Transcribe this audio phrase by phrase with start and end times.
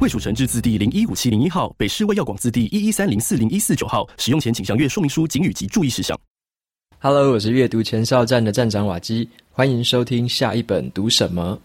[0.00, 4.08] 卫署成制字第零一五七零一号，北市卫药广字第一一三零四零一四九号。
[4.16, 6.16] 使用前请详阅说明书、警语及注意事项。
[7.00, 11.58] Hello，我是阅读前哨站的站长瓦基，欢迎收听下一本读什么。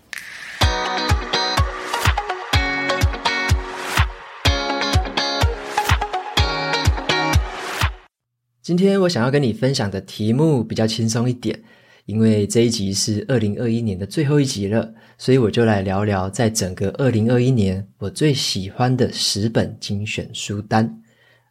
[8.63, 11.61] 今天我想要跟你分享的题目比较轻松一点。
[12.05, 21.01] 因为这一集是二零二一年的最后一集了，所以我就来聊聊在整个二零二一年我最喜欢的十本精选书单。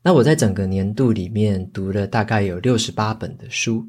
[0.03, 3.83] 那我在整个年度里面读了大概有六十八本的书，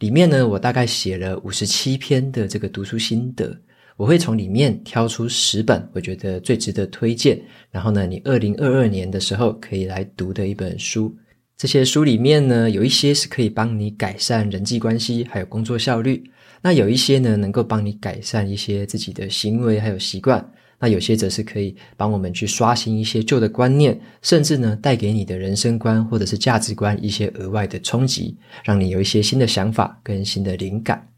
[0.00, 3.56] 里面呢，我大概写了五十七篇的这个读书心得。
[3.96, 11.14] 我会从里面挑出十本我觉得最值得推荐，然后呢，你二零二二年的时候可以来读的一本书。
[11.58, 16.22] 这些书里面呢，有一些是可以帮你改善人际关系，还有工作效率；
[16.62, 20.40] 那有一些呢，能够帮你改善一些自己的行为还有习惯；
[20.78, 31.08] 那有些则是可以帮我们去刷新一些旧的观念，甚至呢，带给你的人生观或者是价值观一些额外的冲击，让你有一些新的想法跟新的灵感。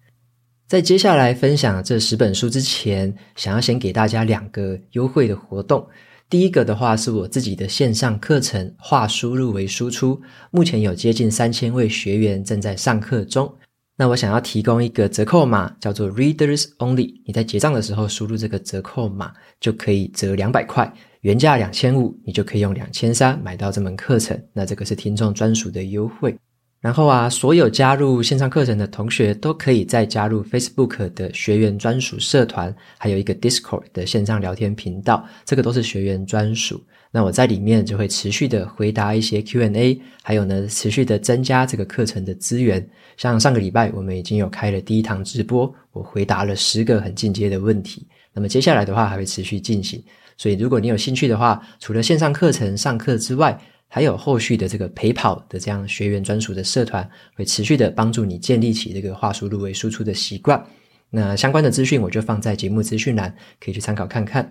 [0.66, 5.86] 在接下来分享这十本书之前，想要先给大家两个优惠的活动。
[6.30, 13.52] 第一个的话是我自己的线上课程，化输入为输出，目前有接近三千位学员正在上课中。
[13.96, 17.20] 那我想要提供一个折扣码，叫做 Readers Only。
[17.26, 20.90] 你在结账的时候输入这个折扣码，就可以折两百块，
[21.22, 24.40] 原价两千五，你就可以用两千三买到这门课程。
[24.52, 26.32] 那这个是听众专属的优惠。
[26.80, 36.82] 然后啊，所有加入线上课程的同学都可以再加入 Facebook 的学员专属社团，还有一个 Discord 的线上聊天频道，这个都是学员专属。
[37.10, 42.88] 那我在里面就会持续的回答一些 Q&A，还有呢，持续的增加这个课程的资源。
[43.18, 48.06] 像上个礼拜我们已经有开了第一堂直播，我回答了十个很进阶的问题。
[48.32, 50.02] 那么接下来的话还会持续进行。
[50.38, 53.60] 所以如果你有兴趣的话，除了线上课程上课之外，
[53.92, 60.64] 还有后续的这个陪跑的这样学员专属的社团，会持续的帮助你建立起这个话术入为输出的习惯。
[61.10, 64.48] 那相关的资讯我就放在节目资讯栏，可以去参考看看。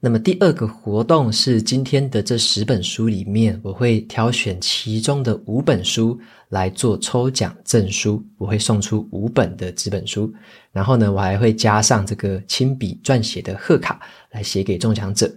[0.00, 6.18] 那么第二个活动是今天的这十本书里面，我会挑选其中的五本书
[6.48, 10.32] 来做抽奖证书，我会送出五本的纸本书，
[10.72, 14.00] 然后呢，我还会加上这个亲笔撰写的贺卡
[14.30, 15.30] 来写给中奖者。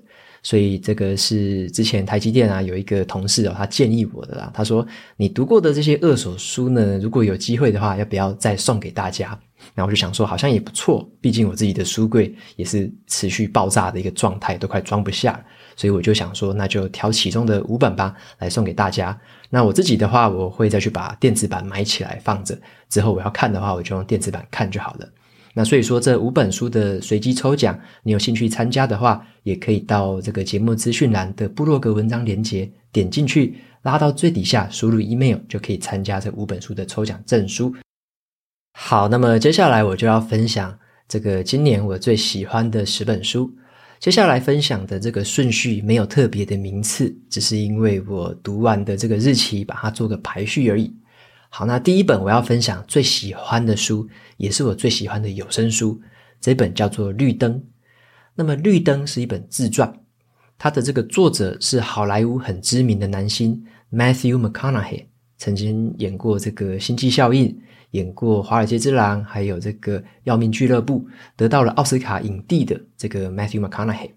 [0.45, 4.51] 所以这个是之前台积电啊有一个同事哦，他建议我的啦。
[4.53, 4.85] 他说
[5.17, 9.29] ：“你读过的这些二手书呢，如果有机会的话，要不要再送给大家？”
[9.73, 11.09] 然后我就想说，好像也不错。
[11.19, 15.43] 毕竟我自己的书柜也是持续爆炸的一个状态，都快装不下了。
[15.75, 19.19] 所以我就想说，那就挑其中的五本吧，来送给大家。
[19.49, 22.55] 那我自己的话，我会再去把电子版买起来放着。
[22.87, 25.09] 之后我要看的话，我就用电子版看就好了。
[25.57, 37.73] 那所以说，这五本书的随机抽奖，你有兴趣参加的话，也可以到这个节目资讯栏的部落格文章连接，点进去，拉到最底下，输入 email 就可以参加这五本书的抽奖证书。
[38.77, 40.77] 好，那么接下来我就要分享
[41.07, 43.49] 这个今年我最喜欢的十本书。
[43.97, 50.93] 接下来分享的这个顺序没有特别的名次，只是因为我读完的这个日期，把它做个排序而已。
[51.57, 54.05] 好，那第一本我要分享最喜欢的书，
[54.35, 56.01] 也是我最喜欢的有声书，
[56.41, 57.53] 这本叫做《绿灯》。
[58.35, 60.01] 那么，《绿灯》是一本自传，
[60.57, 65.05] 它的这个作者是好莱坞很知名的男星 Matthew McConaughey，
[65.37, 67.47] 曾经演过这个《星际效应》，
[67.91, 70.99] 演过《华尔街之狼》，还有这个《要命俱乐部》，
[71.37, 74.09] 得到了奥斯卡影帝的这个 Matthew McConaughey。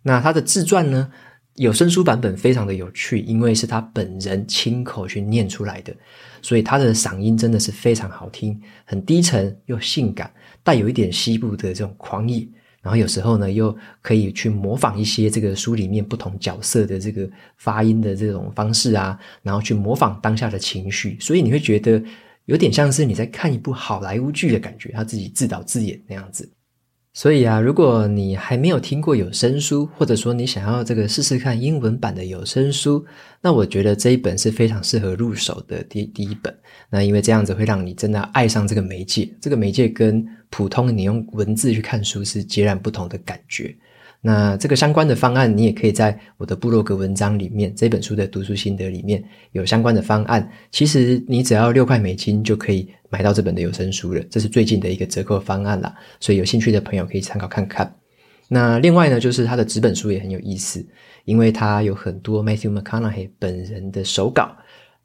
[0.00, 1.12] 那他的自传呢？
[1.56, 5.96] 有声书版本非常的有趣，因为是他本人亲口去念出来的，
[6.46, 10.32] 所以他的嗓音真的是非常好听，很低沉又性感，
[10.62, 12.46] 带有一点西部的这种狂野，
[12.80, 22.00] 然后有时候呢又可以去模仿一些这个书里面不同角色的这个发音的这种方式啊，然后去模仿当下的情绪，所以你会觉得
[22.44, 26.48] 有点像是你在看一部好莱坞剧的感觉，他自己自导自演那样子。
[27.16, 33.02] 所以啊，如果你还没有听过有声书，或者说你想要这个试试看英文版的有声书，
[33.40, 36.54] 那我觉得这一本是非常适合入手的第第一本。
[36.90, 43.74] 那因为这样子会让你真的爱上这个媒介，这个媒介跟普通你用文字去看书是截然不同的感觉。
[44.20, 50.46] 那这个相关的方案，你也可以在我的部落格文章里面，这本书的读书心得里面有相关的方案。
[50.70, 52.86] 其实你只要六块美金就可以
[53.16, 55.94] 买到这本的有声书了，这是最近的一个折扣方案啦。
[56.20, 57.90] 所以有兴趣的朋友可以参考看看。
[58.46, 60.86] 那另外呢，就是他的纸本书也很有意思，
[61.24, 64.54] 因为他有很多 Matthew McConaughey 本人的手稿，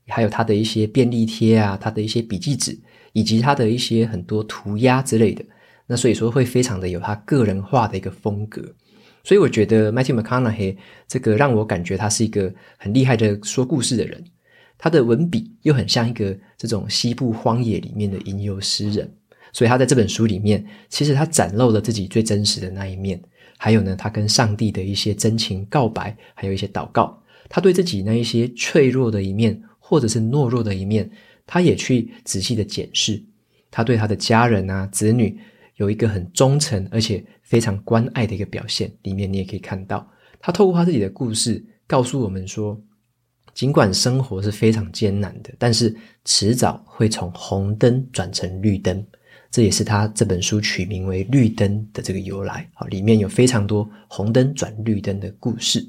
[0.10, 2.78] 还有他的一些便利贴啊，他的一些笔记纸，
[3.14, 5.42] 以及他的一些很多涂鸦之类的。
[5.88, 8.62] 那所以说会非常的有他个人化的一个风格。
[9.24, 10.76] 所以我觉得 Matthew McConaughey
[11.08, 14.22] 这个让我感觉他是一个很厉害的说故事的人，
[14.82, 19.08] 他的文笔又很像一个这种西部荒野里面的吟游诗人，
[19.54, 23.22] 所以他在这本书里面，其实他展露了自己最真实的那一面，
[23.58, 31.08] 还有呢，他跟上帝的一些真情告白，还有一些祷告，他对自己那一些脆弱的一面，或者是懦弱的一面，
[31.46, 33.24] 他也去仔细的检视，
[33.70, 35.38] 他对他的家人啊、子女
[35.76, 37.24] 有一个很忠诚而且。
[37.52, 42.82] 非常关爱的一个表现，里面你也可以看到，他透过他自己的故事告诉我们说，
[43.54, 45.96] 尽管生活是非常艰难的，但是
[46.26, 49.06] 迟早会从红灯转成绿灯，
[49.52, 52.70] 这也是他这本书取名为《绿灯》的这个由来。
[52.74, 55.86] 好，里面有非常多红灯转绿灯的故事，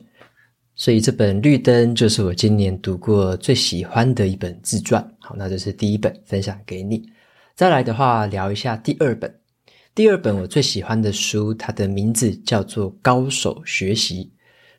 [0.75, 5.03] 所以这本《绿灯》就是我今年读过最喜欢的一本自传。
[5.21, 7.09] 好，那这是第一本分享给你。
[7.55, 9.33] 再来的话，聊一下第二本。
[9.95, 14.25] 第二本我最喜欢的书，它的名字叫做《高手学习》。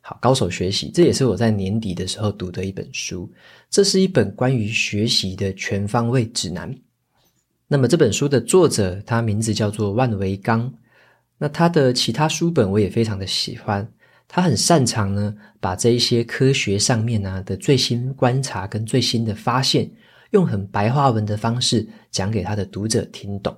[0.05, 3.31] 好，《高手学习》这也是我在年底的时候读的一本书。
[3.69, 6.75] 这是一本关于学习的全方位指南。
[7.69, 10.73] 那么这本书的作者，他名字叫做万维刚。
[11.37, 13.89] 那他的其他书本我也非常的喜欢。
[14.27, 19.89] 他很擅长呢，把这一些科学上面啊的最新观察跟最新的发现，
[20.31, 23.55] 用很白话文的方式讲给他的读者听懂。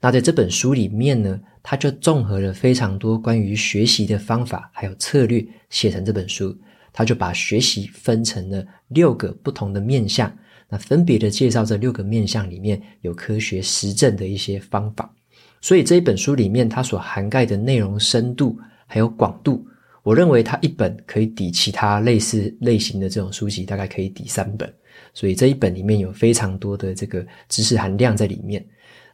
[0.00, 6.56] 那在这本书里面呢，他就综合了非常多关于学习的方法还有策略，写成这本书。
[6.92, 10.34] 他就把学习分成了六个不同的面向，
[10.66, 15.14] 那分别的介绍这六个面向里面有科学实证的一些方法。
[15.60, 19.66] 所以这一本书里面，它所涵盖的内容深度还有广度，
[20.02, 24.72] 我认为它一本可以抵其他类似类型的这种书籍，大概可以抵三本。
[25.12, 28.64] 所以这一本里面有非常多的这个知识含量在里面。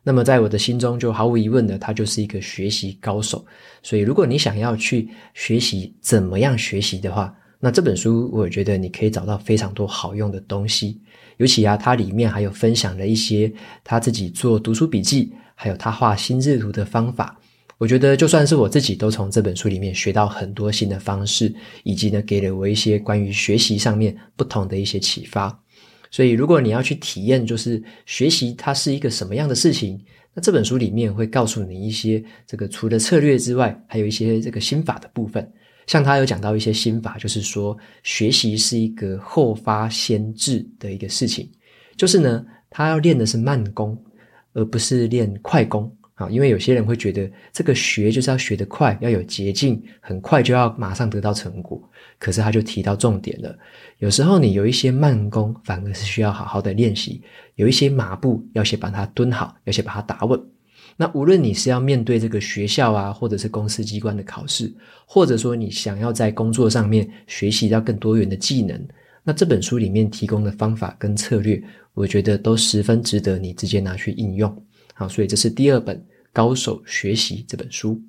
[0.04, 3.44] 那么，在我的心中，就毫无疑问的，他就是一个学习高手。
[3.82, 11.00] 所以，如果你想要去学习怎么样学习的话，那这本书，我觉得你可以找到非常多好用的东西。
[11.36, 13.52] 尤其啊，它里面还有分享了一些
[13.84, 17.38] 他自己做读书笔记，还有他画心智图的方法。
[17.78, 21.52] 我觉得，就算是我自己，都从这本书里面学到很多新的方式，
[21.84, 25.56] 以及呢，给了我一些关于学习上面不同的一些启发。
[26.12, 29.98] 所以，如果你要去体验，就是学习它是一个什么样的事情，
[30.34, 35.50] 那这本书里面会告诉你一些这个除了策略之外，还有一些这个心法的部分。
[35.86, 41.50] 像他有讲到一些心法，就是说学习是一个后发先至的一个事情，
[41.96, 43.98] 就是呢，他要练的是慢功，
[44.52, 45.90] 而不是练快功。
[46.22, 51.82] 啊，因为有些人会觉得这个学就是要学得快，要有捷径，很快就要马上得到成果。
[52.18, 53.58] 可是他就提到重点了，
[53.98, 57.20] 有时候你有一些慢功，反而是需要好好的练习；
[57.56, 60.40] 有一些马步，要先把它蹲好，要先把它打稳。
[60.96, 64.72] 那无论你是要面对这个学校啊，或者是公司机关的考试，
[65.06, 68.80] 或者说你想要在工作上面学习到更多元的技能，
[69.24, 71.60] 那这本书里面提供的方法跟策略，
[71.94, 74.64] 我觉得都十分值得你直接拿去应用。
[74.94, 75.96] 好，所以这是第二本
[76.32, 78.00] 《高手学习》这本书。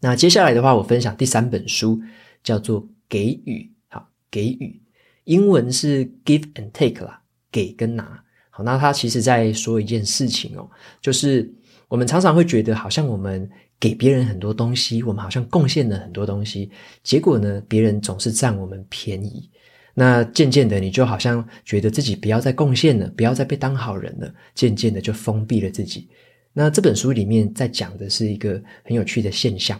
[0.00, 2.00] 那接下来的话，我分享第三本书，
[2.42, 3.70] 叫做《给予》。
[3.94, 4.80] 好，给予，
[5.24, 8.22] 英文是 give and take 啦，给跟拿。
[8.50, 10.68] 好，那他其实在说一件事情哦，
[11.00, 11.52] 就是
[11.88, 16.70] 我们常常会觉得，好像我们给别人很多东西，我们好像贡献了很多东西，
[17.02, 19.48] 结果呢，别人总是占我们便宜。
[19.94, 26.08] 那渐渐的，你就好像觉得自己不要再贡献了，不要再被当好人了，渐渐的就封闭了自己。
[26.54, 29.78] 那这本书里面在讲的是一个很有趣的现象。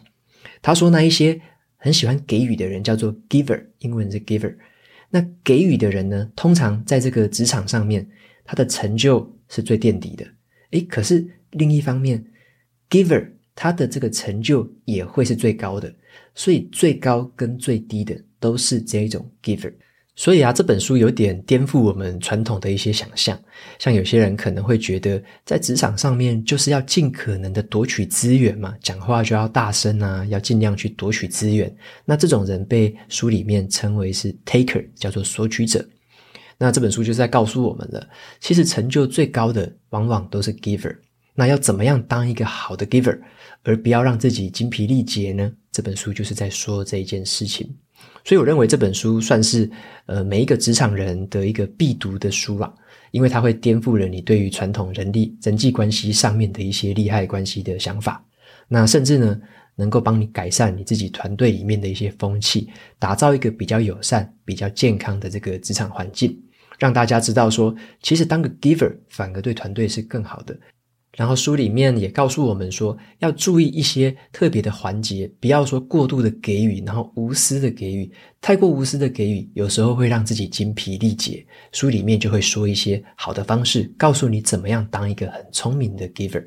[0.61, 1.41] 他说，那一些
[1.77, 4.55] 很喜欢给予的人叫做 giver，英文是 giver。
[5.09, 8.07] 那给予的人呢，通常在这个职场上面，
[8.45, 10.27] 他的成就是最垫底的。
[10.73, 12.25] 诶，可是另一方面
[12.91, 15.95] ，giver 他的这个成就也会是最高的。
[16.35, 19.73] 所以最高跟最低的都是这一种 giver。
[20.17, 23.37] 所以啊，这本书有点颠覆我们传统的一些想象。
[23.81, 31.75] 像有些人可能会觉得，在职场上面就是要尽可能的夺取资源嘛，讲话就要大声啊，要尽量去夺取资源。
[32.05, 35.85] 那这种人被书里面称为是 taker，叫做索取者。
[36.59, 40.97] 那这本书就是在告诉我们了，其实成就最高的往往都是 giver。
[41.35, 43.19] 那要怎么样当一个好的 giver，
[43.65, 45.53] 而不要让自己精疲力竭呢？
[45.73, 47.69] 这本书就是在说这一件事情。
[48.25, 49.71] 所以我认为这本书算是
[50.07, 52.73] 呃每一个职场人的一个必读的书啊，
[53.11, 58.25] 因为它会颠覆了你对于传统人力人际关系上面的一些利害关系的想法。
[58.67, 59.39] 那甚至呢，
[59.77, 66.35] 能够帮你改善你自己团队里面的一些风气，打造一个比较友善、比较健康的这个职场环境，
[66.79, 70.59] 让大家知道说，其实当个 giver 反而对团队是更好的。
[71.17, 81.47] 然后书里面也告诉我们说，要注意一些特别的环节，不要说过度的给予，然后无私的给予，太过无私的给予，有时候会让自己精疲力竭。
[81.73, 86.45] 书里面就会说一些好的方式，告诉你怎么样当一个很聪明的 giver。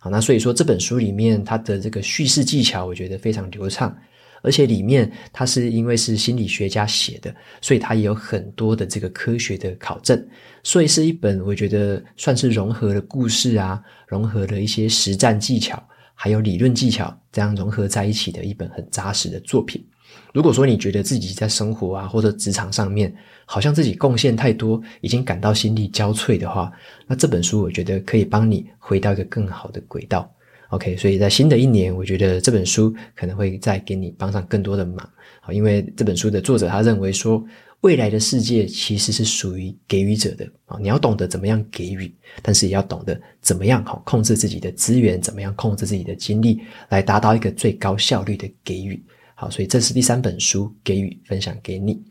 [0.00, 3.96] 好，那所以说这本书里面它的这个叙事技巧，我觉得非常流畅。
[4.42, 10.26] 而且里面它是因为是心理学家写的，所以它也有很多的这个科学的考证，
[10.62, 15.82] 所以是一本我觉得算是融合了故事啊，融合了一些实战技巧，
[16.14, 19.84] 还有理论技巧，这样融合在一起的一本很扎实的作品。
[20.32, 23.14] 如果说你觉得自己在生活啊或者职场上面，
[23.44, 26.72] 好像自己贡献太多，已经感到心力交瘁的话，
[27.06, 30.30] 那这本书我觉得可以帮你回到一个更好的轨道。
[30.70, 35.08] OK，所以在新的一年，我觉得这本书可能会再给你帮上更多的忙。
[35.40, 37.42] 好，因为这本书的作者他认为说，
[37.80, 46.60] 未来的世界其实是属于给予者的啊，你要懂得怎么样给予，但是也要懂得怎么样好控制自己的资源，怎么样控制自己的精力，
[46.90, 49.02] 来达到一个最高效率的给予。
[49.34, 52.02] 好，所以这是第三本书，给予分享给你。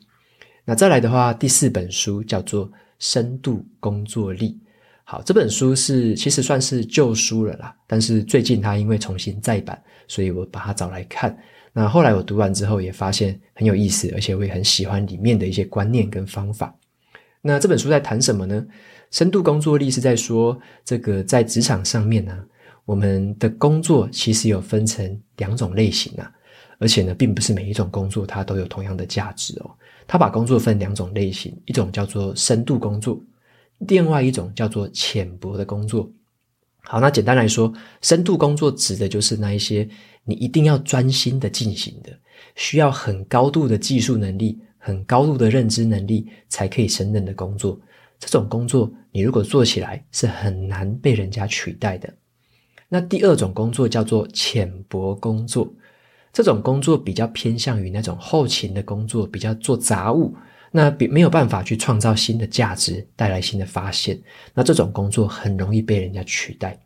[0.65, 4.57] 那再来的话，第四本书叫做《深度工作力》。
[5.09, 11.33] 好，这本书是其实算是旧书了啦，但是最近它因为重新再版，所以我把它找来看。
[11.71, 16.75] 那后来我读完之后也发现很有意思，而且我也很喜欢里面的一些观念跟方法。
[17.41, 18.67] 那这本书在谈什么呢？
[19.09, 22.37] 深度工作力是在说，这个在职场上面呢，
[22.83, 26.29] 我们的工作其实有分成两种类型啊，
[26.79, 29.71] 而且呢，并不是每一种工作它都有同样的价值哦。
[30.05, 33.17] 他把工作分两种类型，一种叫做深度工作。
[33.79, 36.11] 另外一种叫做浅薄的工作。
[36.83, 39.87] 好，那简单来说，深度工作指的就是那一些
[40.23, 42.17] 你一定要专心的进行的，
[42.55, 47.79] 需要很高度的技术能力、很高度的认知能力才可以胜任的工作。
[48.19, 52.11] 这种工作，你如果做起来是很难被人家取代的。
[52.89, 55.71] 那第二种工作叫做浅薄工作，
[56.31, 60.33] 这种工作比较偏向于那种后勤的工作，比较做杂务。
[60.71, 64.19] 那比没有办法去创造新的价值，带来新的发现，
[64.53, 66.77] 那这种工作很容易被人家取代。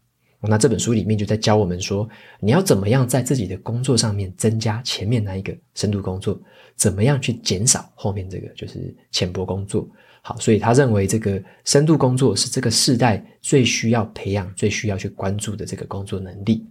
[0.44, 2.10] 那这本书里面就在教我们说，
[2.40, 6.42] 你要怎么样在自己的工作上面增加前面那一个深度工作，
[6.76, 9.88] 怎么样去减少后面这个就是浅薄工作。
[10.24, 16.66] 好，所以他认为这个深度工作是这个世代最需要培养、最需要去关注的这个工作能力。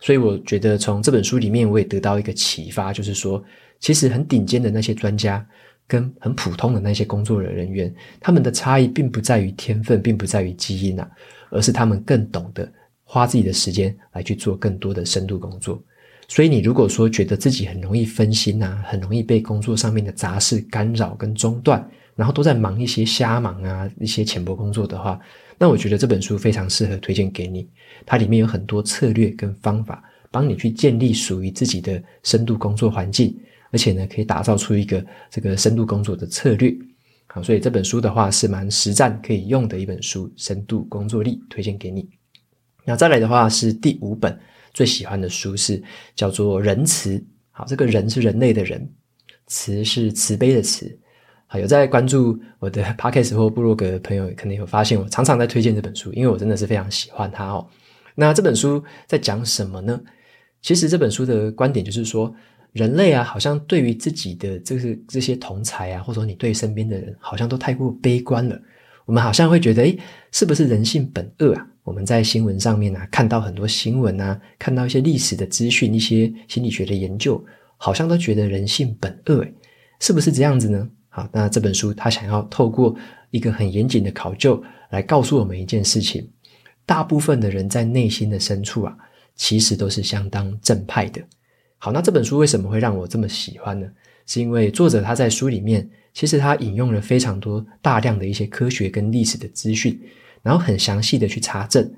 [0.00, 3.42] 所以我觉得从这本书里面我也得到一个启发，就是说，
[3.80, 5.46] 其实很顶尖的那些专家。
[5.86, 11.10] 跟很普通的那些工作的人员，他们的差异并不在于天分，并不在于基因啊，
[11.50, 12.70] 而是他们更懂得
[13.04, 15.82] 花自己的时间来去做更多的深度工作。
[16.28, 25.20] 所以，你如果说觉得自己很容易分心啊，很容易被工作上面的杂事干扰跟中断，然后都在忙一些瞎忙啊，一些浅薄工作的话，
[25.56, 27.68] 那我觉得这本书非常适合推荐给你。
[28.04, 30.02] 它里面有很多策略跟方法，
[30.32, 33.38] 帮你去建立属于自己的深度工作环境。
[33.76, 36.74] 而且呢，可以打造出一个这个深度工作的策略，
[37.26, 42.08] 好，所以这本书的话是蛮实战可以用的一本书，深度工作力推荐给你。
[42.86, 44.40] 那再来的话是第五本
[44.72, 45.82] 最喜欢的书是
[46.14, 47.18] 叫做《仁慈》，
[47.50, 48.90] 好，这个人是人类的人，
[49.46, 50.98] 慈是慈悲的慈。
[51.46, 57.68] 好，有在关注我的 Podcast 或部落格的朋友，可能有发现我常常在推荐这本书，因为我真的是非常喜欢它哦。
[58.14, 60.00] 那这本书在讲什么呢？
[60.62, 62.34] 其实这本书的观点就是说。
[62.76, 68.60] 人类啊，好像对于自己的这是这些同侪啊，或者说你对身边的人，好像都太过悲观了。
[69.06, 69.98] 我们好像会觉得，诶，
[70.30, 71.66] 是不是人性本恶啊？
[71.84, 77.42] 我们在新闻上面啊，看到很多新闻啊，看到一些历史的资讯，一些心理学的研究，
[77.78, 79.54] 好像都觉得人性本恶，诶，
[80.00, 80.86] 是不是这样子呢？
[81.08, 82.94] 好，那这本书他想要透过
[83.30, 86.28] 一个很严谨的考究，来告诉我们一件事情：
[86.84, 88.94] 大部分的人在内心的深处啊，
[89.34, 91.22] 其实都是相当正派的。
[91.78, 93.86] 好，那这本书为什么会让我这么喜欢呢？
[94.26, 100.00] 是因为作者他在书里面，其实他引用了非常多大量的一些科学跟历史的资讯，
[100.42, 101.88] 然后很详细的去查证。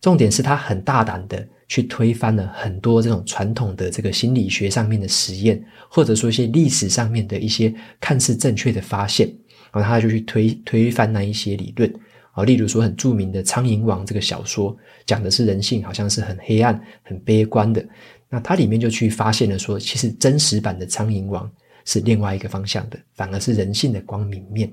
[0.00, 9.26] 重点是他很大胆的去推翻了很多这种传统的这个心理学上面的实验，或者说一些历史上面的一些看似正确的发现，
[9.72, 11.92] 然后他就去推推翻那一些理论。
[12.32, 14.76] 啊，例如说很著名的《苍蝇王》这个小说，
[15.06, 17.80] 讲的是人性好像是很黑暗、很悲观的。
[18.34, 21.48] 那它里面就去发现了说，其实真实版的苍蝇王
[21.84, 24.68] 是另外一个方向的，反而是人性的光明面。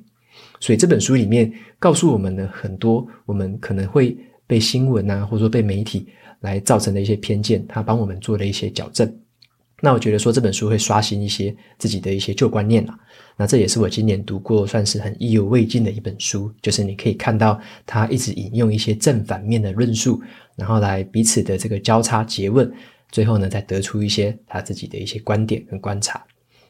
[0.59, 6.07] 所以这本书里面告诉我们的很多，我们可能会被新闻啊，或者说被媒体
[6.39, 9.15] 来造成的一些偏见，他帮我们做了一些矫正。
[9.79, 12.97] 那我觉得说这本书会刷新一些自己的一些旧观念啦。
[13.37, 20.19] 那这也是我今年读过算是很意犹未尽的一本书，就是你可以看到他一直引用一些正反面的论述，
[20.55, 22.71] 然后来彼此的这个交叉诘问，
[23.11, 26.23] 最后呢再得出一些他自己的一些观点跟观察。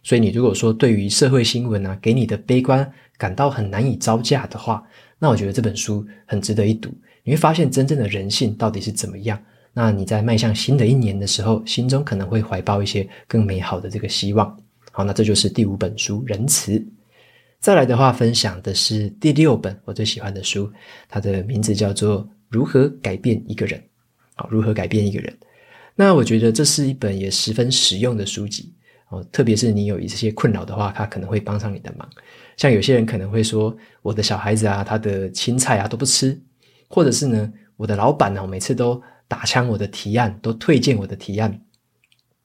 [0.03, 4.83] 所以你如果说对于社会新闻啊给你的悲观感到很难以招架的话，
[5.19, 6.89] 那我觉得这本书很值得一读。
[7.23, 9.39] 你会发现真正的人性到底是怎么样。
[9.73, 14.57] 那你在迈向新的一年的时候，心中可能会怀抱一些更美好的这个希望。
[14.91, 16.79] 好，那这就是第五本书《仁慈》。
[17.59, 20.69] 再来的话，分享的是第六本我最喜欢的书，
[21.07, 23.79] 它的名字叫做《如何改变一个人》。
[24.33, 25.37] 好，如何改变一个人？
[25.95, 28.73] 那我觉得这是一本也十分实用的书籍
[29.09, 32.09] 哦，特别是你有一些困扰的话，它可能会帮上你的忙。
[32.57, 36.39] 像有些人可能会说，我的小孩子啊，他的青菜啊都不吃，
[36.87, 41.61] 或者是呢，我的老板呢，每次都打枪我的提案，都推荐我的提案。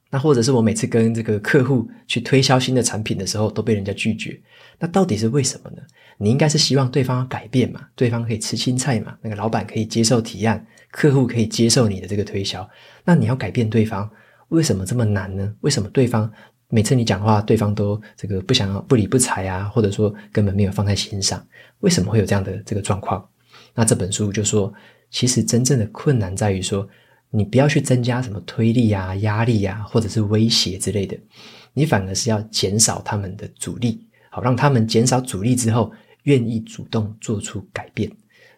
[0.09, 4.41] 那或者是我每次跟这个客户去推销新的产品的时候，都被人家拒绝。
[4.79, 5.83] 那到底是为什么呢？
[6.19, 10.65] 你应该是希望对方改变嘛，对方可以吃青菜嘛，那个老板可以接受提案，
[10.97, 12.67] 客户可以接受你的这个推销。
[13.05, 14.09] 那你要改变对方，
[14.49, 15.55] 为什么这么难呢？
[15.61, 16.33] 为什么对方
[16.71, 21.47] 每次你讲话，对方都这个不想要不理不睬啊，或者说根本没有放在心上？
[21.81, 23.29] 为什么会有这样的这个状况？
[23.75, 24.73] 那这本书就说。
[25.09, 26.87] 其实真正的困难在于说，
[27.31, 31.17] 你不要去增加什么推力啊、压力啊，或者是威胁之类的，
[31.73, 35.93] 你反而是要减少他们的阻力，好让他们减少阻力之后，
[36.25, 38.11] 愿意主动做出改变。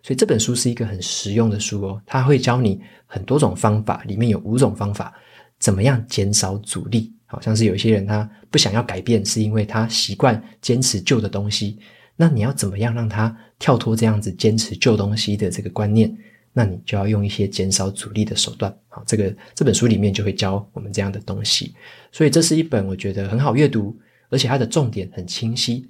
[0.02, 5.12] 所以这本书是一个很实用的书哦，它会教你很多种方法，里面有五种方法，
[5.58, 7.12] 怎么样减少阻力。
[7.30, 11.78] 好像是有些人他不想要改变，是因为他习惯坚持旧的东西，
[12.16, 16.16] 那你要怎么样让他跳脱这样子坚持旧东西的这个观念？
[16.54, 21.74] 那你就要用一些减少阻力的手段，好，这个这本书里面就会教我们这样的东西，
[22.10, 23.94] 所以这是一本我觉得很好阅读，
[24.30, 25.86] 而且它的重点很清晰，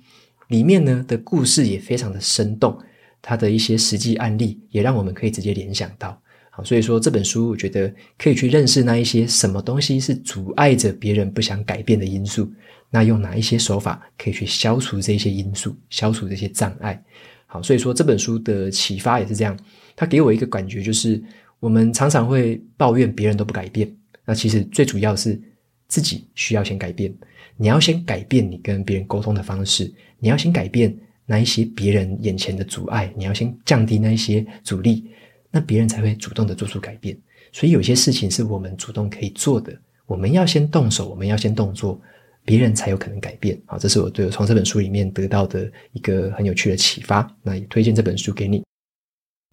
[0.49, 2.77] 里面呢的故事也非常的生动，
[3.21, 12.51] 它的一些实际案例也让我们可以直接联想到，好，所以说这本书我觉得可以去认识那一些什么东西是阻碍着别人不想改变的因素，
[12.91, 17.03] 那用哪一些手法可以去消除这些因素，消除这些障碍，
[17.47, 19.59] 好，所以说这本书的启发也是这样。
[19.97, 21.21] 他给我一个感觉，就是
[21.59, 23.93] 我们常常会抱怨别人都不改变，
[24.25, 25.41] 那其实最主要是
[25.89, 27.13] 自己需要先改变。
[27.57, 30.97] 你要先改变你跟别人沟通的方式，你要先改变
[31.31, 35.05] 那一些别人眼前的阻碍，你要先降低那一些阻力，
[35.51, 37.15] 那别人才会主动的做出改变。
[37.53, 42.01] 所以有些事情是我们主动可以做的，我们要先动手，我们要先动作，
[42.47, 43.61] 别人才有可能改变。
[43.67, 47.31] 好，这是我对我从这本书里面得到的一个很有趣的启发。
[47.43, 48.63] 那也推荐这本书给你。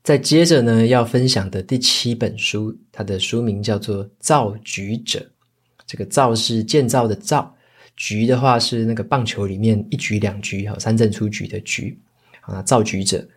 [0.04, 5.20] 再接着呢，要分享的第七本书，它的书名叫做《造局者》。
[5.88, 7.55] 这个“造”是建造的“造
[7.96, 12.00] ”，“局”的话是那个棒球里面一局两局，哈，三振出局的“局”。
[12.46, 13.28] 啊，造局者，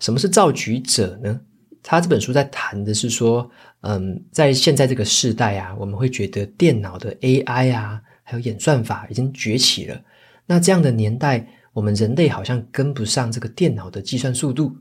[0.00, 1.38] 什么是造局者呢？
[1.82, 3.50] 他这本书在谈的是说，
[3.82, 10.00] 嗯，在现在这个时代啊，我们会觉得电脑的 AI 啊，还有演算法已经崛起了。
[10.46, 14.74] 那这样的年代，我们人类好像跟不上这个电脑的计算速度。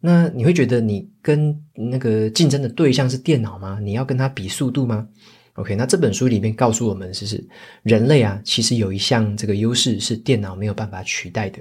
[0.00, 3.78] 那你会觉得你跟那个竞争的对象是电脑吗？
[3.82, 5.06] 你要跟他比速度吗
[5.56, 7.44] ？OK，那这本书里面告诉我们，就是
[7.82, 11.58] 人类啊，其实有一项这个优势是电脑没有办法取代的，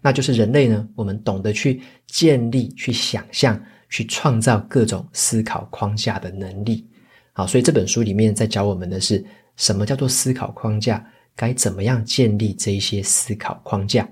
[0.00, 6.86] 那就是人类呢，我们懂得去建立、去想象、去创造各种思考框架的能力。
[7.32, 9.24] 好，所以这本书里面在教我们的是
[9.56, 14.08] 什么叫做思考框架，该怎么样建立这一些思考框架。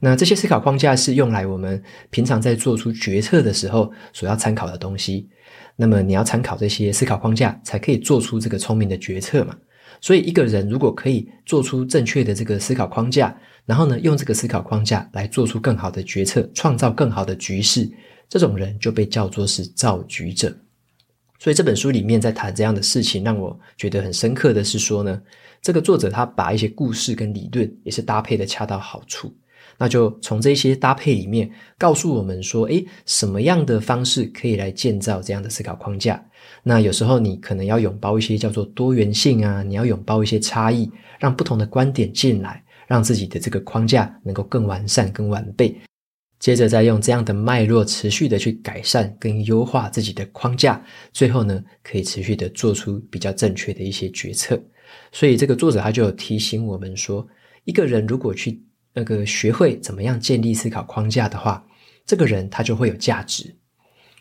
[0.00, 5.28] 那这些思考框架是用来我们平常在做出决策的时候所要参考的东西。
[5.80, 9.56] 那么你要参考这些思考框架，才可以做出这个聪明的决策嘛。
[10.00, 13.32] 所以一个人如果可以做出正确的这个思考框架，
[13.64, 17.88] 然后呢，用这个思考框架来做出更好的决策，创造更好的局势，
[18.28, 20.52] 这种人就被叫做是造局者。
[21.38, 25.22] 所以这本书里面在谈这样的事情，让我觉得很深刻的是说呢，
[25.62, 29.32] 这个作者他把一些故事跟理论也是搭配的恰到好处。
[29.78, 36.22] 那就从这些搭配里面告诉我们说，诶，什么样的方式可以来建造这样的思考框架？
[36.64, 45.74] 那有时候你可能要拥抱一些叫做多元性啊，你要拥抱一些差异，让不同的观点进来，让自己的这个框架能够更完善、更完备。
[46.40, 50.80] 接着再用这样的脉络持续的去改善跟优化自己的框架，
[51.12, 54.60] 最后呢，可以持续的做出比较正确的一些决策。
[55.12, 57.26] 所以这个作者他就有提醒我们说，
[57.64, 58.62] 一个人如果去
[58.94, 61.64] 那个学会怎么样建立思考框架的话，
[62.06, 63.54] 这个人他就会有价值。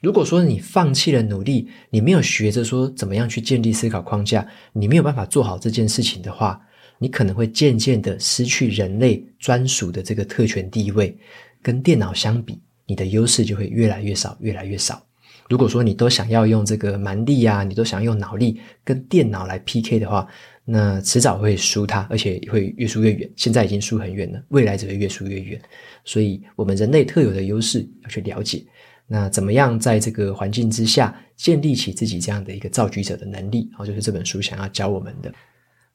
[0.01, 6.61] 如果说你放弃了努力，你没有学着说怎么样去建立思考框架，你没有办法做好这件事情的话，
[6.99, 11.17] 你可能会渐渐的失去人类专属的这个特权地位。
[11.63, 15.03] 跟电脑相比，你的优势就会越来越少，越来越少。
[15.49, 20.27] 如果说你都想要用这个蛮力啊，你都想用脑力跟电脑来 PK 的话，
[20.69, 23.29] 那迟早会输它，而且会越输越远。
[23.37, 25.61] 现在已经输很远了，未来只会越输越远。
[26.03, 28.61] 所以，我们人类特有的优势要去了解。
[29.07, 33.69] 那怎么样在这个环境之下建立起自己这样的一个造局者的能力？
[33.77, 35.33] 好，就是这本书想要教我们的。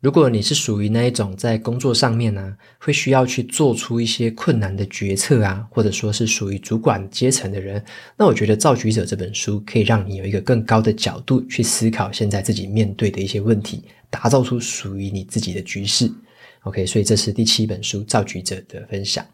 [0.00, 7.84] 如果你是属于那一种在工作上面呢、会需要去做出一些困难的决策啊，或者说是属于主管阶层的人，
[8.16, 16.12] 那我觉得《造局者》这本书可以让你有一个更高的角度去思考现在自己面对的一些问题，打造出属于你自己的局势。
[16.64, 19.26] OK，所以这是第七本书《造局者》的分享。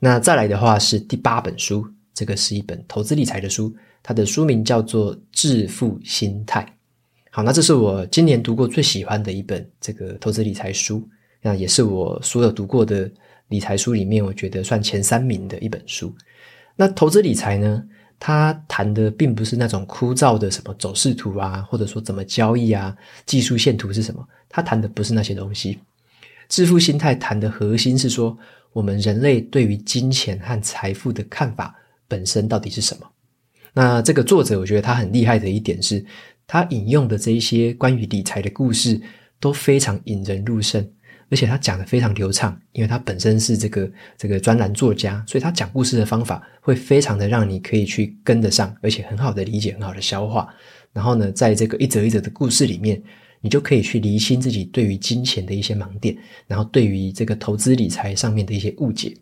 [0.00, 6.60] 那再来的话是第八本书，这个是一本投资理财的书，它的书名叫做《致富心态》。
[7.30, 11.08] 好，那这是我今年读过最喜欢的一本这个投资理财书，
[11.40, 13.08] 那也是我所有读过的
[13.48, 16.12] 理财书里面，我觉得算前三名的一本书。
[16.76, 17.82] 那投资理财呢，
[18.20, 25.78] 他谈的并不是那种枯燥的什么走势图啊，或者说怎么交易啊，技术线图是什么，他谈的不是那些东西。
[26.48, 28.38] 致富心态谈的核心是说，
[28.72, 31.74] 我们人类对于金钱和财富的看法
[32.06, 33.10] 本身到底是什么。
[33.72, 36.04] 那这个作者，我觉得他很厉害的一点是。
[36.52, 39.00] 他引用的这一些关于理财的故事
[39.38, 40.84] 都非常引人入胜，
[41.30, 50.52] 而且他讲得非常流畅，因为他本身是这个这个专栏作家，所以他讲故事的方法会非常的让你可以去跟得上，而且很好的理解，很好的消化。
[50.92, 53.00] 然后呢，在这个一则一则的故事里面，
[53.40, 56.16] 你就可以去厘清自己对于金钱的一些盲点，
[56.46, 59.16] 然后对于这个投资理财上面的一些误解。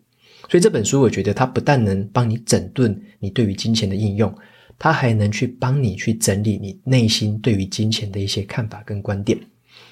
[0.49, 4.33] 所以这本书，我觉得它不但能帮你整顿你对于金钱的应用。
[4.81, 9.37] 它还能去帮你去整理你内心对于金钱的一些看法跟观点，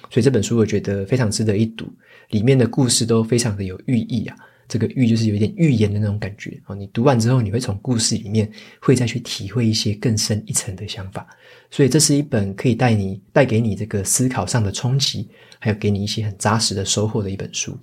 [0.10, 1.86] 所以这本书我觉得非常值得一读，
[2.30, 4.36] 里面的故事都非常的有寓意啊。
[4.68, 6.76] 这个寓就是有一点寓言的那种感觉啊。
[6.76, 11.26] 你读完之后，你会从故事里面会再去体会一些更深一层的想法。
[11.72, 17.78] 所以这是一本可以带你带给你这个思考上的冲击，还有给你一些很扎实的收获的一本书。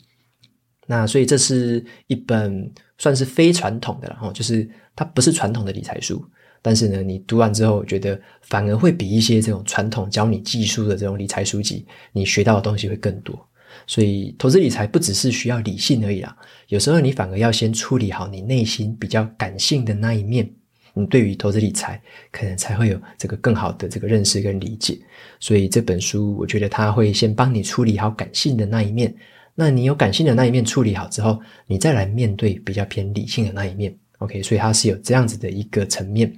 [0.87, 6.23] 那所以这是一本算是非传统的了哈，就是它不是传统的理财书。
[6.67, 13.39] 但是呢，你读完之后，我觉得反而会比一些这种传统教你技术的这种理财书籍，你学到的东西会更多。
[13.87, 16.35] 所以，投资理财不只是需要理性而已啦，
[16.69, 20.51] 有时候你反而要先处理好你内心比较感性的那一面，
[20.95, 22.01] 你对于投资理财
[22.33, 24.99] 可能才会有这个更好的这个认识跟理解。
[25.41, 29.15] 所以这本书，我觉得它会先帮你处理好感性的那一面。
[29.55, 33.95] 那你有感性的那一面处理好之后，你再来面对比较偏理性的那一面。
[34.19, 36.33] OK，所以它是有这样子的一个层面。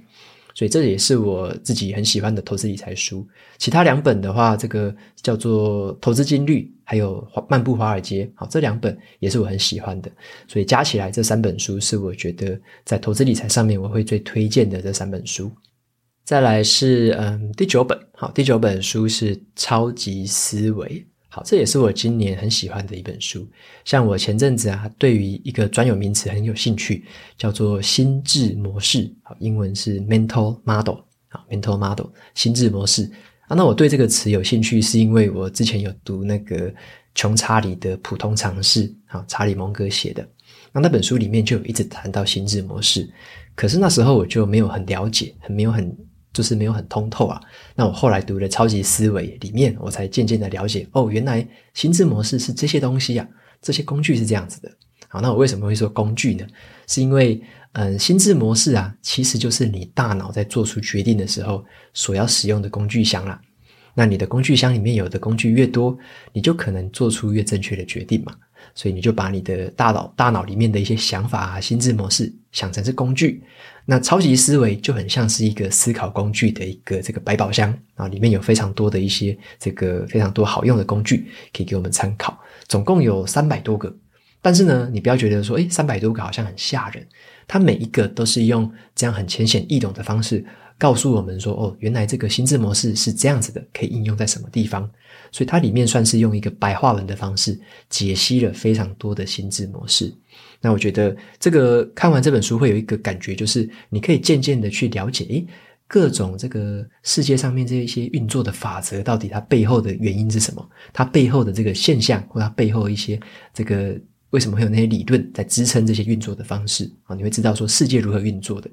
[0.57, 3.23] 所以这也是我自己很喜欢的投资理财书。
[3.59, 4.91] 其他两本的话，这个
[5.21, 8.25] 叫做《投资金律》，还有《漫步华尔街》。
[8.33, 10.09] 好，这两本也是我很喜欢的。
[10.47, 15.51] 所以加起来，这三本书是我觉得在投资理财上面我会最推荐的这三本书。
[16.23, 20.87] 再来是嗯第九本，好，第九本书是《超级思维》。
[21.37, 23.47] 好，这也是我今年很喜欢的一本书。
[23.85, 27.05] 像我前阵子啊，对于一个专有名词很有兴趣，
[27.37, 29.13] 叫做心智模式。
[29.21, 30.95] 好，英文是 mental model。
[31.27, 33.03] 好，mental model，心智模式。
[33.41, 36.73] 啊，那我对这个词有兴趣，是因为我之前有读那个
[37.13, 40.27] 穷查理的普通常识，好，查理蒙格写的。
[40.71, 43.07] 那那本书里面就有一直谈到心智模式，
[43.53, 45.95] 可是那时候我就没有很了解，很没有很。
[46.37, 47.41] 就是没有很通透啊。
[47.73, 53.27] 那我后来读了《超级思维》里面，我才渐渐的了解哦，原来心智模式是这些东西啊，
[53.59, 54.71] 这些工具是这样子的。
[55.07, 56.45] 好，那我为什么会说工具呢？
[56.85, 63.41] 是因为，嗯，心智模式啊，其实就是你大脑在做出决定的时候所要使用的工具箱啦。
[63.95, 65.97] 那你的工具箱里面有的工具越多，
[66.33, 68.35] 你就可能做出越正确的决定嘛。
[68.75, 73.41] 所以你就把你的大脑大脑里面的一些想法啊、心智模式想成是工具，
[73.89, 83.95] 那超级思维就很像是一个思考工具的一个这个百宝箱啊，里面有非常多的一些这个非常多好用的工具可以给我们参考，总共有三百多个。
[84.41, 87.07] 但是呢，你不要觉得说，诶，三百多个好像很吓人，
[87.47, 90.45] 它每一个都是用这样很浅显易懂的方式。
[90.77, 94.87] 告诉我们说，哦，原来这个心智模式是这样子的，可以应用在什么地方？
[95.31, 100.13] 所以它里面算是用一个白话文的方式解析了非常多的心智模式。
[100.61, 105.45] 那我觉得这个看完这本书会有一个感觉，就是你可以渐渐的去了解，诶，
[105.87, 110.69] 各种这个世界上面这一些运作的法则，到底它背后的原因是什么？
[110.91, 113.19] 它背后的这个现象，或它背后一些
[113.53, 113.99] 这个
[114.31, 117.15] 为什么会有那些理论在支撑这些运作的方式啊？
[117.15, 118.69] 你会知道说世界如何运作的。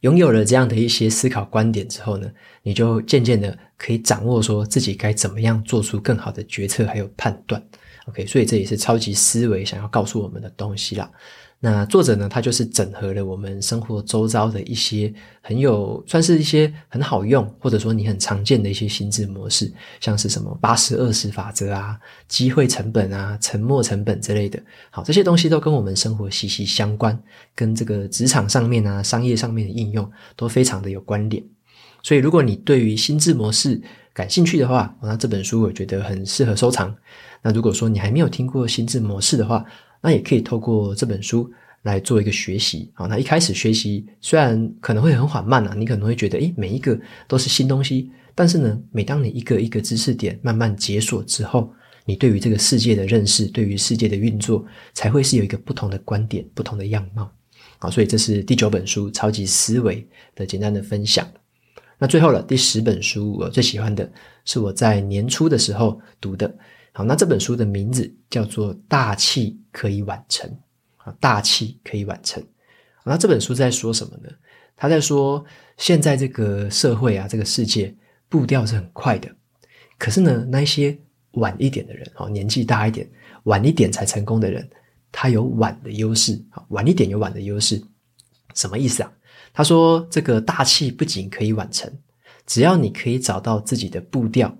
[0.00, 2.30] 拥有了这样的一些思考观点之后呢，
[2.62, 7.62] 你就渐渐的可以掌握说自己该怎么样做出更好的决策还有判断。
[8.06, 11.10] OK，所以这也是超级思维想要告诉我们的东西啦。
[11.60, 24.62] 那作者呢，他就是整合了我们生活周遭的一些很有，算是一些很好用，或者说你很常见的一些心智模式，像是什么八十二十法则啊、机会成本啊、沉没成本之类的。
[24.90, 27.18] 好，这些东西都跟我们生活息息相关，
[27.54, 31.42] 跟这个职场上面啊、商业上面的应用都非常的有关联。
[32.04, 33.80] 所以，如果你对于心智模式
[34.12, 36.94] 感兴趣的话，那这本书我觉得很适合收藏。
[37.42, 39.64] 那如果说你还没有听过心智模式的话，
[40.02, 41.50] 那也可以透过这本书
[41.82, 43.06] 来做一个学习啊。
[43.06, 48.10] 那一开始学习虽然可能会很缓慢啊，你可能会觉得，诶，每一个都是新东西。
[48.34, 51.72] 但是呢，每当你一个一个知识点慢慢解锁之后，
[52.04, 54.62] 你对于这个世界的认识，对于世界的运作，
[54.92, 57.32] 才会是有一个不同的观点、不同的样貌。
[57.78, 60.02] 啊，所以这是第九本书《超级思维》
[60.38, 61.26] 的简单的分享。
[62.04, 64.06] 那最后了，第十本书我最喜欢的
[64.44, 66.54] 是我在年初的时候读的。
[66.92, 70.46] 好，那这本书的名字叫做《大器可以晚成》
[70.98, 72.44] 啊，大器可以晚成。
[73.06, 74.28] 那这本书在说什么呢？
[74.76, 75.42] 他在说，
[75.78, 77.96] 现在这个社会啊，这个世界
[78.28, 79.34] 步调是很快的，
[79.96, 80.94] 可是呢，那一些
[81.30, 83.10] 晚一点的人，哦，年纪大一点，
[83.44, 84.68] 晚一点才成功的人，
[85.10, 86.38] 他有晚的优势，
[86.68, 87.82] 晚一点有晚的优势，
[88.54, 89.10] 什么意思啊？
[89.54, 91.90] 他说，这个大器不仅可以晚成，
[92.44, 94.54] 只要你可以找到自己的步调。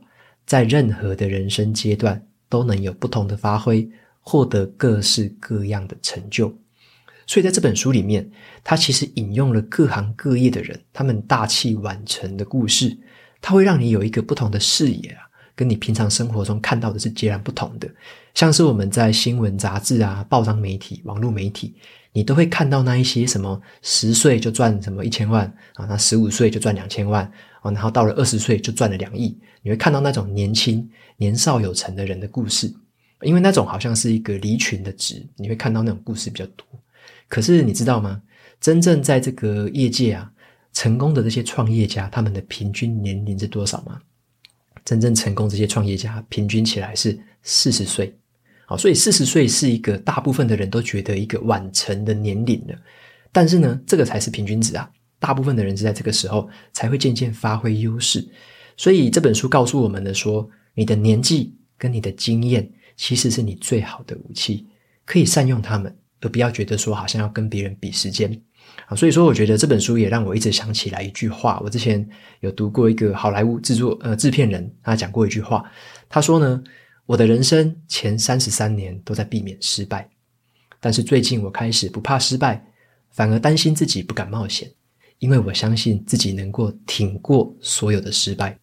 [0.47, 3.89] 在任何的人生阶段都能有不同的发挥，
[4.21, 6.55] 获得各式各样的成就。
[7.27, 8.31] 所以在这本书里面，
[8.63, 12.95] 他其实引用了各行各业的人，他们大器晚成的故事，
[13.41, 15.23] 它会让你有一个不同的视野啊，
[15.57, 17.89] 跟你平常生活中看到的是截然不同的。
[18.35, 21.75] 像是我们在新闻杂志啊、报章媒体、网络媒体，
[22.15, 27.73] 你都会看到那一些什么十岁就赚什么一千万啊，那十五岁就赚两千万啊。
[27.73, 32.73] 然后到了二十岁就赚了两亿，你会看到那种年轻、年少有成的人的故事，
[33.23, 36.65] 因为那种好像是一个离群的值，你会看到那种故事比较多。
[37.29, 38.23] 可是你知道吗？
[38.61, 40.31] 真正在这个业界啊，
[40.73, 44.01] 成功的这些创业家，他们的平均年龄是多少吗？
[44.85, 48.17] 真正成功这些创业家，平均起来是四十岁。
[48.67, 52.75] 好，所以四十岁是一个大部分的人都觉得一个晚成的年龄了。
[53.33, 54.89] 但是呢，这个才是平均值啊。
[55.21, 58.29] 大部分的人是在这个时候才会渐渐发挥优势，
[58.77, 64.67] 所以这本书告诉我们的说，你的年纪跟你的经验其实是你最好的武器，
[65.07, 68.39] 可以善用它们，而不要觉得说好像要跟别人比时间
[68.87, 68.95] 啊。
[68.95, 72.07] 所以说，我觉得这本书也让我一直想起来一句话，我之前
[72.41, 75.65] 有读过一个好莱坞制作呃制片人，他讲过一句话，
[76.07, 76.63] 他说呢，
[77.07, 80.09] 我的人生前三十三年都在避免失败，
[80.81, 82.65] 但是最近我开始不怕失败，
[83.11, 84.71] 反而担心自己不敢冒险。
[85.21, 88.59] 因为我相信自己能够挺过所有的失败，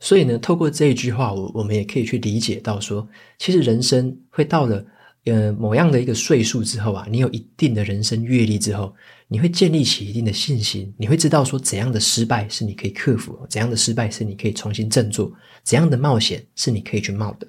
[0.00, 4.84] 所以呢，透过这一句话，我我们也可以去理解到说，其实人生会到了
[5.24, 8.94] 呃某样的一个岁数之后啊，你有一定的人生阅历之后，
[9.28, 17.46] 你会建立起一定的信心，你会知道说怎样的失败是你可以克服，怎样的失败是你可以重新振作，怎样的冒险是你可以去冒的。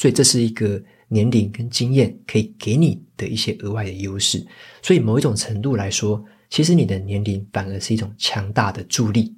[0.00, 4.44] 所以这是一个年龄跟经验可以给你的一些额外的优势。
[4.80, 6.24] 所以某一种程度来说。
[6.52, 9.32] 其实你的年龄反而是一种强大的助力。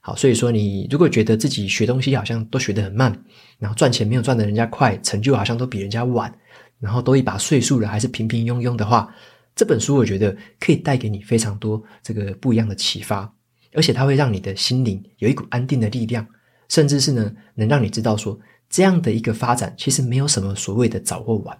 [0.00, 3.12] 好，所以说你如果觉得自己学东西好像都学得很慢，
[3.58, 6.32] 然后赚钱没有赚得人家快，成就好像都比人家晚，
[6.78, 9.12] 然后都一把岁数了还是平平庸庸的话，
[9.56, 13.28] 这本书我觉得可以带给你非常多这个不一样的启发，
[13.72, 16.24] 而且它会让你的心灵有一股安定的力量，
[16.68, 18.38] 甚至是呢能让你知道说
[18.72, 21.56] 这样的一个发展其实没有什么所谓的早或晚，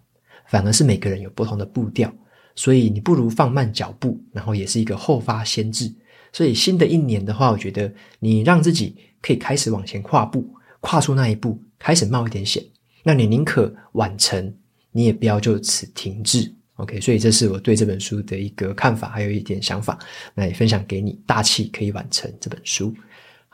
[0.48, 2.12] 反而是每个人有不同的步调。
[2.56, 5.92] 所以你不如放慢脚步，然后也是一个后发先至。
[6.32, 10.46] 所以新的一年的话，我觉得你让自己可以开始往前跨步，
[10.80, 12.64] 跨出那一步，开始冒一点险。
[13.02, 14.54] 那你宁可晚成，
[14.90, 16.50] 你也不要就此停滞。
[16.76, 19.98] OK，所以这是我对这本书的一个看法，还有一点想法，
[20.34, 21.20] 那也分享给你。
[21.26, 22.94] 大器可以晚成这本书。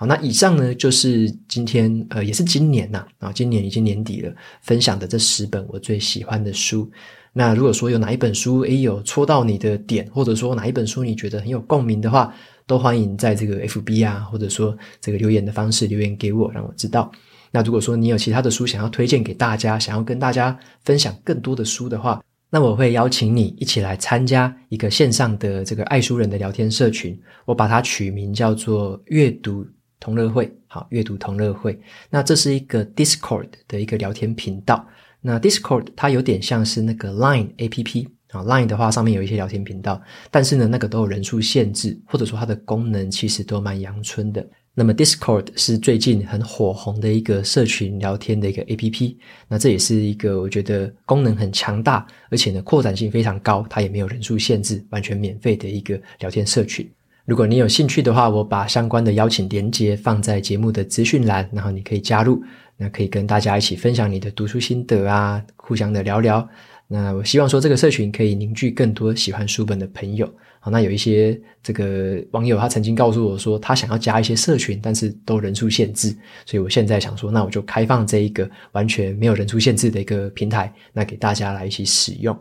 [0.00, 4.32] 好，那以上呢就是今天呃，也是今年呐啊，今年已经年底了，
[4.62, 6.88] 分享的这十本我最喜欢的书。
[7.32, 12.32] 那如果说有哪一本书，诶，有戳到你的点，或者说哪一本书你觉得很有共鸣的话，
[12.64, 17.10] 都欢迎在这个 FB 啊，或者说这个留言的方式留言给我，让我知道。
[17.50, 29.66] 那如果说你有其他的书想要推荐给大家，想要跟大家分享更多的书的话，那我会邀请你一起来参加一个线上的这个爱书人的聊天社群，我把它取名叫做阅读
[30.00, 30.52] 同乐会。
[30.66, 31.78] 好，阅读同乐会。
[32.10, 34.86] 那这是一个 Discord 的一个聊天频道。
[35.20, 44.46] 那 Discord 它有点像是那个 Line APP 啊，Line 的话上面有一些聊天频道，但是呢，那个都有人数限制，或者说它的功能其实都蛮阳春的。
[44.74, 49.16] 那么 Discord 是最近很火红的一个社群聊天的一个 APP，
[49.48, 56.88] 那这也是一个我觉得功能很强大，而且呢扩展性非常高，它也没有人数限制，完全免费的一个聊天社群。
[57.28, 62.42] 如果你有兴趣的话，我把相关的邀请连接放在节目的资讯栏，然后你可以加入，
[62.74, 66.48] 那可以跟大家一起分享你的读书心得啊，互相的聊聊。
[66.86, 70.26] 那我希望说这个社群可以凝聚更多喜欢书本的朋友。
[70.58, 76.08] 好，那有一些这个网友，他曾经告诉我说，他想要加一些社群，但是都人数限制，
[76.46, 82.34] 所以我现在想说，那我就开放这一个完全没有人数限制的一个平台，那给大家来一起使用。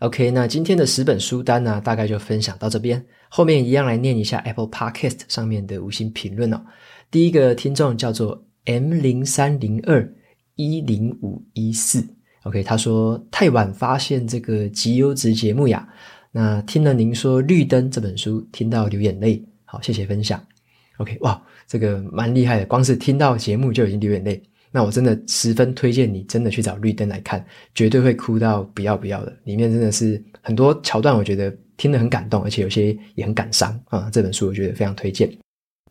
[0.00, 6.60] OK，那今天的十本书单呢，大概就分享到这边，后面一样来念一下 Apple Podcast 上面的五星评论哦。
[7.10, 10.12] 第一个听众叫做 M 零三零二
[10.56, 12.06] 一零五一四
[12.42, 15.88] ，OK，他说太晚发现这个极优质节目呀。
[16.30, 20.42] 那听了您说《绿灯》这本书，听到流眼泪，好，谢谢分享。
[20.98, 24.42] OK，哇，这个蛮厉害的，光是听到节目就已经流眼泪。
[24.70, 27.42] 那我真的十分推荐你，真的去找《绿灯》来看，
[27.74, 29.34] 绝对会哭到不要不要的。
[29.44, 34.10] 里面真的是很多桥段，我觉得听得很感动，而且有些也很感伤啊。
[34.12, 35.34] 这本书我觉得非常推荐。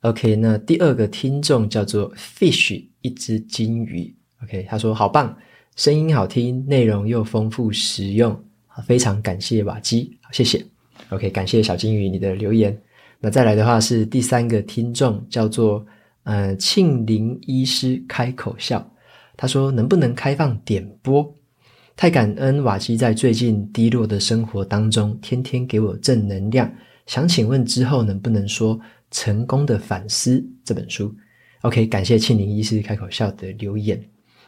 [0.01, 4.15] OK，那第二个听众叫做 Fish，一只金鱼。
[4.43, 5.35] OK，他说好棒，
[5.75, 8.39] 声音好听，内容又丰富实用。
[8.85, 10.63] 非常感谢瓦基，谢谢。
[11.09, 12.79] OK，感谢小金鱼你的留言。
[13.19, 15.83] 那再来的话是第三个听众，叫做
[16.23, 18.87] 呃庆林医师开口笑，
[19.35, 21.35] 他说能不能开放点播？
[21.97, 26.71] 太感恩瓦基在最近低落的生活当中，天天给我正能量。
[27.07, 28.77] 想请问之后能不能说
[29.09, 31.11] 《成功的反思》这本书
[31.61, 33.99] ？OK，感谢庆林医师开口笑的留言。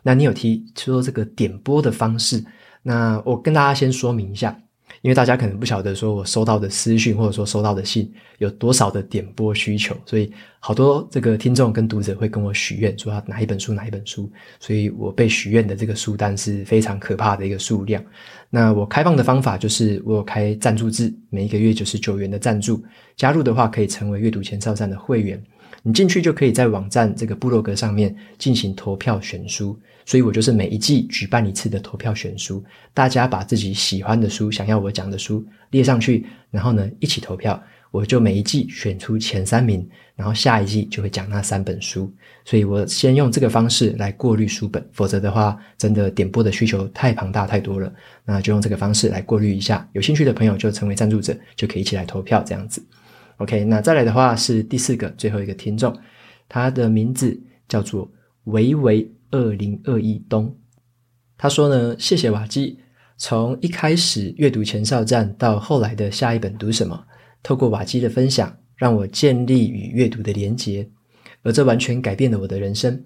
[0.04, 2.46] 那你有提说这个点播的方式？
[2.84, 4.56] 那我跟大家先说明一下，
[5.02, 18.04] 因为大家可能不晓得说我收到的私讯或者说收到的信有多少的点播需求，所以好多这个听众跟读者会跟我许愿说要哪一本书哪一本书，所以我被许愿的这个书单是非常可怕的一个数量。
[18.50, 22.84] 那我开放的方法就是我有开赞助制，每一个月九十九元的赞助，
[23.16, 25.42] 加入的话可以成为阅读前哨站的会员，
[25.82, 29.80] 你进去就可以在网站这个部落格上面进行投票选书。
[30.10, 32.64] 所以我就是每一季举办一次的投票选书，
[32.96, 42.12] 大家把自己喜欢的书、想要我讲的书列上去，然后呢一起投票，我就每一季选出前三名，然后下一季就会讲那三本书。
[42.44, 47.94] 所以我先用这个方式来过滤书本，否则的话，真的点播的需求太庞大太多了，
[48.26, 49.88] 那就用这个方式来过滤一下。
[49.94, 52.84] 有兴趣的朋友就成为赞助者，就可以一起来投票这样子。
[53.38, 55.96] OK，那再来的话是第四个最后一个听众，
[56.48, 58.12] 他的名字叫做
[58.46, 59.08] 维维。
[59.32, 60.56] 二零二一冬，
[61.38, 62.80] 他说呢，谢谢瓦基，
[63.18, 67.06] 从一开始阅读前哨站到后来的下一本读什么，
[67.44, 70.90] 透过瓦基的分享，让我建立与阅读的连结，
[71.44, 73.04] 而这完全改变了我的人生。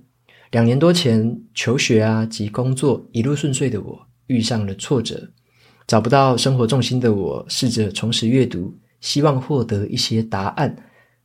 [0.51, 5.29] 两年多前，求学啊及工作一路顺遂的我，遇上了挫折，
[5.87, 10.75] 找不到生活重心的我，试着重拾阅读，希望获得一些答案。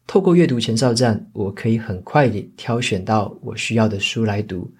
[0.06, 4.72] 透过阅读前哨站，我可以很快地挑选到我需要的书来读。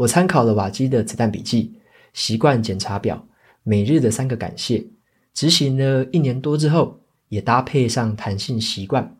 [0.00, 1.74] 我参考了瓦基的子弹笔记、
[2.14, 3.22] 习惯检查表、
[3.62, 4.82] 每日的三个感谢，
[5.34, 9.14] 执行了一年多之后，也搭配上弹性习惯，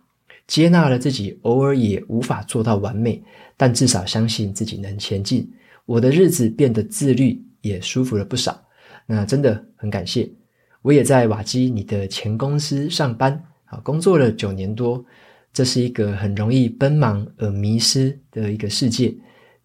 [0.47, 3.23] 接纳了自己偶尔也无法做到完美，
[3.59, 5.53] 但至少相信自己能前进。
[5.85, 8.59] 我的日子变得自律，也舒服了不少。
[9.05, 10.31] 那真的很感谢。
[10.81, 15.05] 我也在瓦基你的前公司上班，啊，工作了九年多。
[15.53, 19.15] 这是一个很容易奔忙而迷失的一个世界。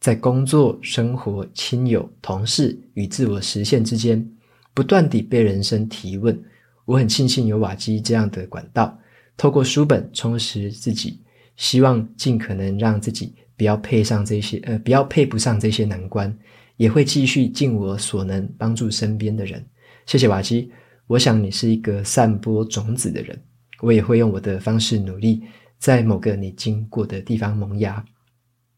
[0.05, 4.23] 在工作、生活、亲友、同事与自我实现之间，
[4.71, 6.39] 不断地被人生提问。
[6.85, 8.95] 我很庆幸有瓦基这样的管道，
[9.35, 11.19] 透过书本充实自己，
[11.55, 16.31] 希望尽可能让自己不要配上这些，呃，不要配不上这些难关，
[16.77, 19.65] 也会继续尽我所能帮助身边的人。
[20.05, 20.71] 谢谢瓦基，
[21.07, 23.35] 我想你是一个散播种子的人，
[23.81, 25.41] 我也会用我的方式努力，
[25.79, 28.05] 在某个你经过的地方萌芽。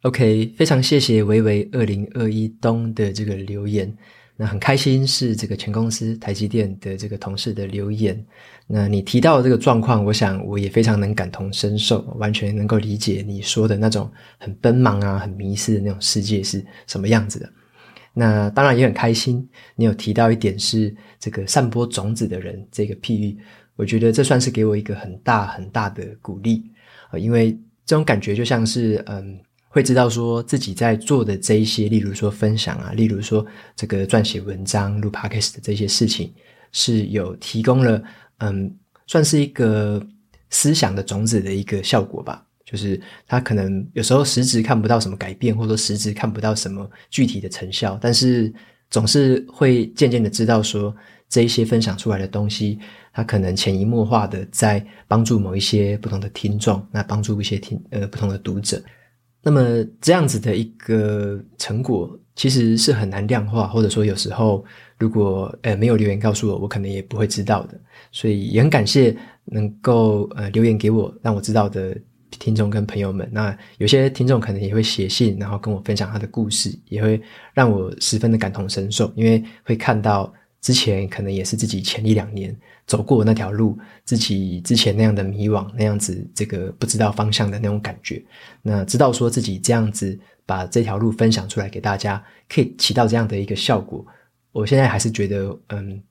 [0.03, 3.91] OK，非常谢谢维维二零二一冬的这个留言，
[4.35, 8.23] 那很开心是这个前公司台积电的这个同事的留言。
[8.67, 17.49] 那你提到的这个状况，我想我也非常能感同身受，完全能够理解你说的那种很奔忙啊、很迷失的那种世界是什么样子的。
[18.13, 23.35] 那当然也很开心，你有提到一点是这个散播种子的人这个譬喻，
[23.75, 26.69] 我觉得这算是给我一个很大很大的鼓励
[27.09, 27.51] 啊，因为
[27.83, 29.39] 这种感觉就像是嗯，
[29.69, 33.45] 会知道说自己在做的这一些，例如说分享啊，例如说
[33.75, 36.33] 这个撰写文章、录 Podcast 的这些事情，
[36.71, 38.01] 是有提供了
[38.39, 38.73] 嗯，
[39.05, 40.05] 算是一个
[40.49, 42.43] 思想的种子的一个效果吧。
[42.65, 48.53] 就是他可能有时候实质看不到什么改变，或者说实质看不到什么具体的成效，但是
[48.89, 50.93] 总是会渐渐的知道说，
[51.29, 52.77] 这一些分享出来的东西，
[53.13, 58.83] 它可能潜移默化的在帮助某一些不同的听众，那帮助一些听呃不同的读者。
[59.47, 59.61] 那么
[60.01, 64.65] 这样子的一个成果，其实是很难量化，或者说有时候
[64.99, 67.79] 如果呃没有留言告诉我，我可能也不会知道的。
[68.11, 71.97] 所以也很感谢能够呃留言给我，让我知道的。
[72.39, 77.19] 听众跟朋友们，那有些听众可能也会写信，然后跟我分享他的故事，也会
[77.53, 80.31] 让我十分的感同身受，因为会看到
[80.61, 82.55] 之前可能也是自己前一两年
[82.87, 88.19] 走过那条路，自己之前那样的迷惘，那样子这个不知道方向的那种感觉，
[88.63, 94.03] 那知道说自己这样子把这条路分享出来给大家，可以起到这样的一个效果，
[94.51, 96.01] 我现在还是觉得，嗯。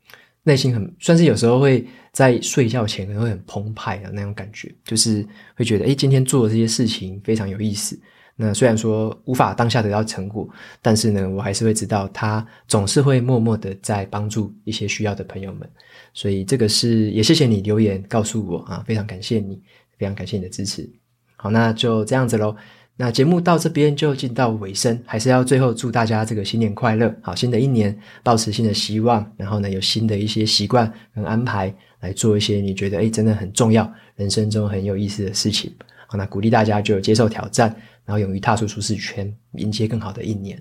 [0.49, 7.99] 内心很算是有时候会在睡觉前可能会很澎湃的那种感觉，就是会觉得诶，今天做的这些事情非常有意思。
[8.39, 10.47] 那虽然说无法当下得到成果，
[10.83, 15.69] 但是呢，我还是会知道他总是会默默的在帮助一些需要的朋友们。
[16.13, 19.61] 所以这个是也谢谢你留言告诉我啊，非常感谢你，
[19.99, 20.89] 非常感谢你的支持。
[21.37, 22.55] 好，那就这样子喽。
[22.99, 35.71] 那节目到这边就进到尾声，还是要最后祝大家这个新年快乐，好，新的一年抱持新的希望，然后呢，有新的一些习惯跟安排来做一些你觉得诶真的很重要，人生中很有意思的事情。
[36.07, 37.75] 好，那鼓励大家就接受挑战，
[38.07, 40.59] 然后勇于踏出舒适圈，迎接更好的一年。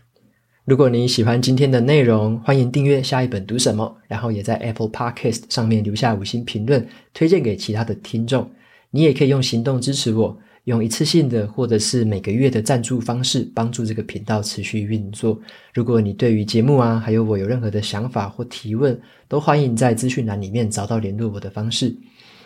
[0.66, 8.50] 如果你喜欢今天的内容，欢迎订阅下一本读什么，然后也在 Apple Podcast 上面留下五星评论，推荐给其他的听众。
[8.90, 10.38] 你也可以用行动支持我。
[10.64, 15.40] 用一次性的或者是每个月的赞助方式，帮助这个频道持续运作。
[15.76, 21.96] 如果你对于节目啊，还有我有任何的想法或提问，都欢迎在资讯栏里面找到联络我的方式。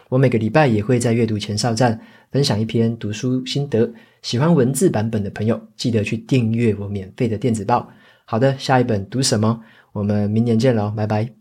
[0.09, 1.99] 我每个礼拜也会在阅读前哨站
[2.31, 3.89] 分享一篇读书心得。
[4.21, 7.89] 喜欢文字版本的朋友，记得去订阅我免费的电子报。
[8.25, 9.61] 好的，下一本读什么？
[9.93, 11.38] 我们明年见喽，拜拜。